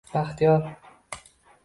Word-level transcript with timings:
baxtiyor— 0.13 0.61